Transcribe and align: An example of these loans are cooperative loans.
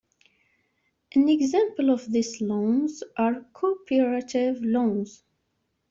An 1.13 1.29
example 1.29 1.91
of 1.91 2.11
these 2.11 2.41
loans 2.41 3.03
are 3.17 3.45
cooperative 3.53 4.59
loans. 4.63 5.21